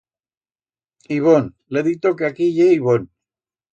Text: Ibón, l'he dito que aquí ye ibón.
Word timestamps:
Ibón, 1.17 1.51
l'he 1.73 1.83
dito 1.91 2.15
que 2.21 2.29
aquí 2.31 2.49
ye 2.57 2.67
ibón. 2.79 3.07